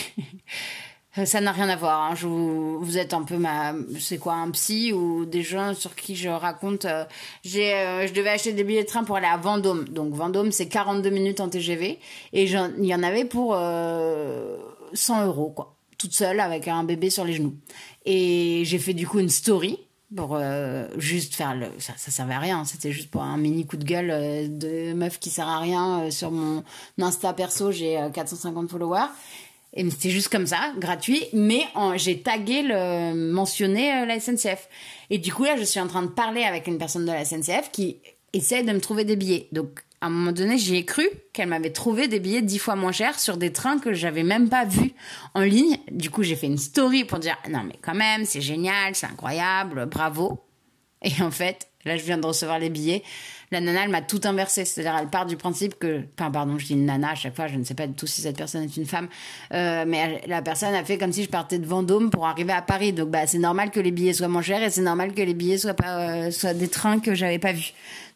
ça 1.25 1.41
n'a 1.41 1.53
rien 1.53 1.69
à 1.69 1.77
voir. 1.77 2.03
Hein. 2.03 2.15
Je 2.17 2.27
vous, 2.27 2.81
vous 2.81 2.99
êtes 2.99 3.15
un 3.15 3.23
peu 3.23 3.37
ma, 3.37 3.75
c'est 4.01 4.19
quoi, 4.19 4.35
un 4.35 4.51
psy 4.51 4.93
ou 4.93 5.25
des 5.27 5.43
gens 5.43 5.75
sur 5.75 5.95
qui 5.95 6.17
je 6.17 6.29
raconte. 6.29 6.87
Euh, 6.87 7.05
j'ai, 7.45 7.75
euh, 7.75 8.07
je 8.07 8.13
devais 8.13 8.31
acheter 8.31 8.53
des 8.53 8.65
billets 8.65 8.83
de 8.83 8.89
train 8.89 9.05
pour 9.05 9.17
aller 9.17 9.27
à 9.27 9.37
Vendôme. 9.37 9.89
Donc 9.89 10.13
Vendôme, 10.15 10.51
c'est 10.51 10.67
42 10.67 11.11
minutes 11.11 11.41
en 11.41 11.49
TGV 11.49 11.99
et 12.33 12.45
il 12.45 12.85
y 12.85 12.95
en 12.95 13.03
avait 13.03 13.25
pour 13.25 13.55
100 13.55 15.27
euros 15.27 15.51
quoi, 15.51 15.77
toute 15.99 16.13
seule 16.13 16.41
avec 16.41 16.67
un 16.67 16.83
bébé 16.83 17.11
sur 17.11 17.25
les 17.25 17.35
genoux. 17.35 17.55
Et 18.05 18.63
j'ai 18.65 18.79
fait 18.79 18.95
du 18.95 19.07
coup 19.07 19.21
une 19.21 19.29
story 19.29 19.79
pour 20.15 20.39
juste 20.97 21.35
faire 21.35 21.57
le 21.57 21.67
ça, 21.79 21.95
ça 21.97 22.13
servait 22.13 22.35
à 22.35 22.39
rien 22.39 22.65
c'était 22.65 22.93
juste 22.93 23.11
pour 23.11 23.23
un 23.23 23.37
mini 23.37 23.67
coup 23.67 23.77
de 23.77 23.85
gueule 23.85 24.57
de 24.59 24.93
meuf 24.93 25.19
qui 25.19 25.29
sert 25.29 25.49
à 25.49 25.59
rien 25.59 26.09
sur 26.13 26.31
mon 26.31 26.63
Insta 27.01 27.33
perso 27.33 27.73
j'ai 27.73 27.99
450 28.13 28.71
followers 28.71 29.09
et 29.77 29.91
c'était 29.91 30.11
juste 30.11 30.29
comme 30.29 30.47
ça, 30.47 30.73
gratuit, 30.79 31.25
mais 31.33 31.63
j'ai 31.97 32.21
tagué 32.21 32.63
le 32.63 33.15
mentionné 33.15 33.93
euh, 33.93 34.07
la 34.07 34.21
SNCF. 34.21 34.69
Et 35.11 35.19
du 35.19 35.33
coup 35.33 35.45
là, 35.45 35.57
je 35.57 35.65
suis 35.65 35.81
en 35.81 35.89
train 35.89 36.03
de 36.03 36.09
parler 36.09 36.45
avec 36.45 36.69
une 36.69 36.79
personne 36.79 37.05
de 37.05 37.13
la 37.13 37.25
SNCF 37.25 37.71
qui 37.73 37.99
essaie 38.33 38.63
de 38.63 38.73
me 38.73 38.81
trouver 38.81 39.05
des 39.05 39.17
billets. 39.17 39.49
Donc 39.51 39.81
à 40.01 40.07
un 40.07 40.11
moment 40.11 40.33
donné, 40.33 40.59
j'y 40.59 40.77
ai 40.77 40.85
cru 40.85 41.09
qu'elle 41.33 41.49
m'avait 41.49 41.73
trouvé 41.73 42.07
des 42.07 42.21
billets 42.21 42.43
dix 42.43 42.59
fois 42.59 42.77
moins 42.77 42.93
chers 42.93 43.19
sur 43.19 43.37
des 43.37 43.53
trains 43.53 43.79
que 43.79 43.93
j'avais 43.95 44.23
même 44.23 44.49
pas 44.49 44.65
vus 44.65 44.93
en 45.35 45.41
ligne. 45.41 45.79
Du 45.91 46.09
coup, 46.09 46.23
j'ai 46.23 46.37
fait 46.37 46.47
une 46.47 46.59
story 46.59 47.05
pour 47.05 47.19
dire 47.19 47.37
non 47.51 47.65
mais 47.67 47.77
quand 47.83 47.95
même, 47.95 48.25
c'est 48.25 48.41
génial, 48.41 48.95
c'est 48.95 49.07
incroyable, 49.07 49.87
bravo. 49.87 50.45
Et 51.03 51.21
en 51.21 51.33
fait, 51.33 51.69
là, 51.85 51.97
je 51.97 52.03
viens 52.05 52.19
de 52.19 52.27
recevoir 52.27 52.59
les 52.59 52.71
billets 52.71 53.03
la 53.55 53.61
nana, 53.61 53.85
elle 53.85 53.91
m'a 53.91 54.03
tout 54.03 54.21
inversé. 54.25 54.65
C'est-à-dire, 54.65 54.97
elle 55.01 55.09
part 55.09 55.27
du 55.27 55.37
principe 55.37 55.79
que, 55.79 56.03
enfin, 56.19 56.31
pardon, 56.31 56.59
je 56.59 56.67
dis 56.67 56.73
une 56.75 56.85
nana 56.85 57.11
à 57.11 57.15
chaque 57.15 57.35
fois, 57.35 57.47
je 57.47 57.57
ne 57.57 57.65
sais 57.65 57.75
pas 57.75 57.87
du 57.87 57.95
tout 57.95 58.07
si 58.07 58.21
cette 58.21 58.37
personne 58.37 58.65
est 58.65 58.77
une 58.77 58.87
femme, 58.87 59.09
euh, 59.53 59.85
mais 59.87 60.23
la 60.27 60.43
personne 60.43 60.75
a 60.75 60.85
fait 60.85 60.99
comme 60.99 61.13
si 61.13 61.25
je 61.25 61.29
partais 61.29 61.59
de 61.59 61.67
Vendôme 61.67 62.11
pour 62.11 62.27
arriver 62.27 62.53
à 62.53 62.63
Paris. 62.63 62.93
Donc, 62.93 63.11
bah, 63.11 63.27
c'est 63.27 63.39
normal 63.39 63.71
que 63.71 63.81
les 63.81 63.91
billets 63.91 64.13
soient 64.13 64.29
moins 64.29 64.43
chers 64.43 64.63
et 64.63 64.71
c'est 64.71 64.83
normal 64.83 65.15
que 65.15 65.23
les 65.23 65.35
billets 65.35 65.59
soient 65.59 65.75
pas, 65.75 65.99
euh, 65.99 66.31
soient 66.31 66.55
des 66.55 66.69
trains 66.69 67.01
que 67.01 67.15
j'avais 67.15 67.39
pas 67.39 67.53
vus. 67.53 67.73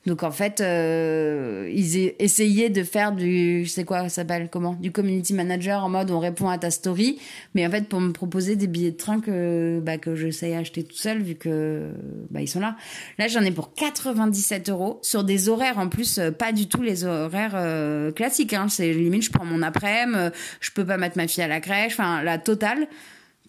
Donc 0.07 0.23
en 0.23 0.31
fait, 0.31 0.61
euh, 0.61 1.71
ils 1.75 2.15
essayaient 2.19 2.71
de 2.71 2.83
faire 2.83 3.13
du, 3.13 3.65
je 3.65 3.71
sais 3.71 3.85
quoi, 3.85 4.05
ça 4.05 4.09
s'appelle 4.09 4.49
comment, 4.51 4.75
du 4.75 4.91
community 4.91 5.35
manager 5.35 5.85
en 5.85 5.89
mode 5.89 6.11
on 6.11 6.19
répond 6.19 6.49
à 6.49 6.57
ta 6.57 6.71
story, 6.71 7.19
mais 7.55 7.67
en 7.67 7.71
fait 7.71 7.89
pour 7.89 8.01
me 8.01 8.13
proposer 8.13 8.57
des 8.57 8.69
billets 8.69 8.93
de 8.93 8.97
train 8.97 9.21
que 9.21 9.81
bah 9.83 9.99
que 9.99 10.15
je 10.15 10.31
sais 10.31 10.57
acheter 10.57 10.85
tout 10.85 10.97
seul 10.97 11.21
vu 11.21 11.35
que 11.35 11.91
bah 12.31 12.41
ils 12.41 12.49
sont 12.49 12.61
là. 12.61 12.77
Là 13.19 13.29
j'en 13.29 13.43
ai 13.43 13.51
pour 13.51 13.75
97 13.75 14.71
euros 14.71 14.99
sur 15.03 15.25
des 15.25 15.49
horaires 15.49 15.79
en 15.79 15.89
plus 15.89 16.19
euh, 16.19 16.31
pas 16.31 16.53
du 16.53 16.69
tout 16.69 16.81
les 16.81 17.05
horaires 17.05 17.55
euh, 17.55 18.11
classiques. 18.13 18.55
Hein. 18.55 18.69
C'est 18.71 18.93
limite 18.93 19.25
je 19.25 19.31
prends 19.31 19.45
mon 19.45 19.63
après-midi, 19.63 20.31
je 20.61 20.71
peux 20.71 20.87
pas 20.87 20.97
mettre 20.97 21.17
ma 21.19 21.29
fille 21.29 21.43
à 21.43 21.49
la 21.49 21.61
crèche, 21.61 21.93
enfin 21.93 22.23
la 22.23 22.39
totale 22.39 22.87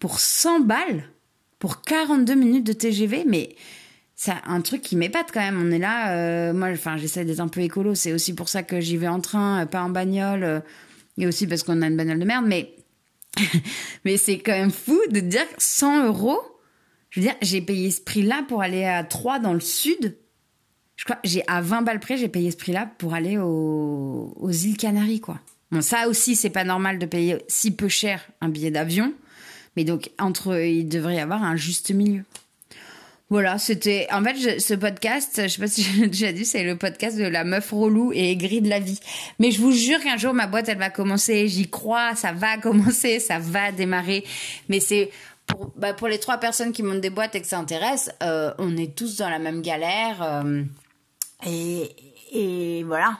pour 0.00 0.18
100 0.18 0.60
balles? 0.60 1.04
Pour 1.58 1.82
42 1.82 2.34
minutes 2.34 2.66
de 2.66 2.72
TGV, 2.72 3.24
mais 3.26 3.54
c'est 4.22 4.34
un 4.44 4.60
truc 4.60 4.82
qui 4.82 4.96
m'épate 4.96 5.30
quand 5.32 5.40
même. 5.40 5.58
On 5.58 5.70
est 5.70 5.78
là, 5.78 6.12
euh, 6.12 6.52
moi, 6.52 6.68
enfin, 6.68 6.98
j'essaie 6.98 7.24
d'être 7.24 7.40
un 7.40 7.48
peu 7.48 7.62
écolo. 7.62 7.94
C'est 7.94 8.12
aussi 8.12 8.34
pour 8.34 8.50
ça 8.50 8.62
que 8.62 8.78
j'y 8.78 8.98
vais 8.98 9.08
en 9.08 9.20
train, 9.20 9.62
euh, 9.62 9.66
pas 9.66 9.82
en 9.82 9.88
bagnole, 9.88 10.44
euh, 10.44 10.60
et 11.16 11.26
aussi 11.26 11.46
parce 11.46 11.62
qu'on 11.62 11.80
a 11.80 11.86
une 11.86 11.96
bagnole 11.96 12.18
de 12.18 12.26
merde. 12.26 12.44
Mais, 12.46 12.76
mais 14.04 14.18
c'est 14.18 14.38
quand 14.38 14.52
même 14.52 14.72
fou 14.72 15.00
de 15.10 15.20
dire 15.20 15.46
100 15.56 16.08
euros. 16.08 16.38
Je 17.08 17.20
veux 17.20 17.26
dire, 17.28 17.34
j'ai 17.40 17.62
payé 17.62 17.90
ce 17.90 18.02
prix-là 18.02 18.44
pour 18.46 18.60
aller 18.60 18.84
à 18.84 19.04
Troyes 19.04 19.38
dans 19.38 19.54
le 19.54 19.60
sud. 19.60 20.18
Je 20.96 21.04
crois, 21.04 21.18
j'ai 21.24 21.42
à 21.48 21.62
20 21.62 21.80
balles 21.80 21.98
près, 21.98 22.18
j'ai 22.18 22.28
payé 22.28 22.50
ce 22.50 22.58
prix-là 22.58 22.90
pour 22.98 23.14
aller 23.14 23.38
aux, 23.38 24.34
aux 24.36 24.50
îles 24.50 24.76
Canaries, 24.76 25.20
quoi. 25.20 25.40
Bon, 25.70 25.80
ça 25.80 26.08
aussi, 26.08 26.36
c'est 26.36 26.50
pas 26.50 26.64
normal 26.64 26.98
de 26.98 27.06
payer 27.06 27.38
si 27.48 27.70
peu 27.70 27.88
cher 27.88 28.28
un 28.42 28.50
billet 28.50 28.70
d'avion. 28.70 29.14
Mais 29.78 29.84
donc, 29.84 30.10
entre, 30.18 30.60
il 30.60 30.90
devrait 30.90 31.16
y 31.16 31.20
avoir 31.20 31.42
un 31.42 31.56
juste 31.56 31.90
milieu. 31.90 32.24
Voilà, 33.30 33.58
c'était. 33.58 34.08
En 34.10 34.24
fait, 34.24 34.58
ce 34.58 34.74
podcast, 34.74 35.42
je 35.44 35.46
sais 35.48 35.60
pas 35.60 35.68
si 35.68 35.82
j'ai 35.94 36.08
déjà 36.08 36.32
dit, 36.32 36.44
c'est 36.44 36.64
le 36.64 36.76
podcast 36.76 37.16
de 37.16 37.24
la 37.24 37.44
meuf 37.44 37.70
relou 37.70 38.12
et 38.12 38.32
aigrie 38.32 38.60
de 38.60 38.68
la 38.68 38.80
vie. 38.80 38.98
Mais 39.38 39.52
je 39.52 39.60
vous 39.60 39.70
jure 39.70 40.00
qu'un 40.00 40.16
jour 40.16 40.34
ma 40.34 40.48
boîte, 40.48 40.68
elle 40.68 40.78
va 40.78 40.90
commencer. 40.90 41.46
J'y 41.46 41.70
crois, 41.70 42.16
ça 42.16 42.32
va 42.32 42.58
commencer, 42.62 43.20
ça 43.20 43.38
va 43.38 43.70
démarrer. 43.70 44.24
Mais 44.68 44.80
c'est 44.80 45.12
pour, 45.46 45.72
bah, 45.76 45.94
pour 45.94 46.08
les 46.08 46.18
trois 46.18 46.38
personnes 46.38 46.72
qui 46.72 46.82
montent 46.82 47.00
des 47.00 47.10
boîtes 47.10 47.36
et 47.36 47.40
que 47.40 47.46
ça 47.46 47.58
intéresse, 47.58 48.10
euh, 48.22 48.52
on 48.58 48.76
est 48.76 48.96
tous 48.96 49.16
dans 49.16 49.30
la 49.30 49.38
même 49.38 49.62
galère. 49.62 50.22
Euh, 50.22 50.64
et, 51.46 51.94
et 52.32 52.82
voilà, 52.82 53.16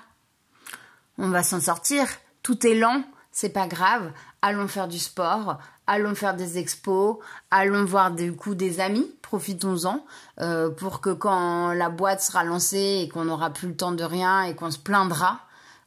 on 1.18 1.28
va 1.28 1.44
s'en 1.44 1.60
sortir. 1.60 2.06
Tout 2.42 2.66
est 2.66 2.74
lent, 2.74 3.04
c'est 3.30 3.52
pas 3.52 3.68
grave. 3.68 4.10
Allons 4.42 4.66
faire 4.66 4.88
du 4.88 4.98
sport, 4.98 5.58
allons 5.90 6.14
faire 6.14 6.34
des 6.36 6.56
expos, 6.56 7.16
allons 7.50 7.84
voir 7.84 8.12
du 8.12 8.32
coup 8.32 8.54
des 8.54 8.78
amis, 8.78 9.12
profitons-en, 9.22 10.04
euh, 10.40 10.70
pour 10.70 11.00
que 11.00 11.10
quand 11.10 11.72
la 11.72 11.88
boîte 11.88 12.20
sera 12.20 12.44
lancée 12.44 13.00
et 13.02 13.08
qu'on 13.08 13.24
n'aura 13.24 13.50
plus 13.50 13.68
le 13.68 13.76
temps 13.76 13.90
de 13.90 14.04
rien 14.04 14.44
et 14.44 14.54
qu'on 14.54 14.70
se 14.70 14.78
plaindra, 14.78 15.40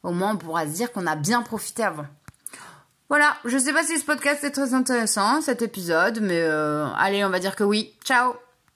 au 0.04 0.12
moins 0.12 0.34
on 0.34 0.38
pourra 0.38 0.66
se 0.66 0.72
dire 0.72 0.92
qu'on 0.92 1.08
a 1.08 1.16
bien 1.16 1.42
profité 1.42 1.84
avant. 1.84 2.06
Voilà, 3.08 3.38
je 3.46 3.58
sais 3.58 3.72
pas 3.72 3.84
si 3.84 3.98
ce 3.98 4.06
podcast 4.06 4.44
est 4.44 4.52
très 4.52 4.74
intéressant, 4.74 5.42
cet 5.42 5.62
épisode, 5.62 6.20
mais 6.22 6.42
euh, 6.42 6.86
allez, 6.98 7.24
on 7.24 7.30
va 7.30 7.40
dire 7.40 7.56
que 7.56 7.64
oui. 7.64 7.94
Ciao 8.04 8.34